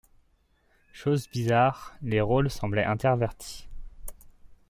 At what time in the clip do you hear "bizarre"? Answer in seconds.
1.29-1.93